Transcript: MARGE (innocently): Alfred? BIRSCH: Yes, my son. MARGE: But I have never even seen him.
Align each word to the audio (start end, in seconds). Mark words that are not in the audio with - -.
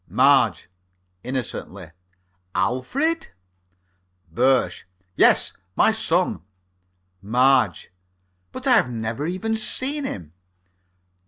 MARGE 0.09 0.67
(innocently): 1.23 1.91
Alfred? 2.55 3.27
BIRSCH: 4.33 4.87
Yes, 5.15 5.53
my 5.75 5.91
son. 5.91 6.41
MARGE: 7.21 7.91
But 8.51 8.65
I 8.65 8.71
have 8.71 8.89
never 8.89 9.27
even 9.27 9.55
seen 9.55 10.05
him. 10.05 10.33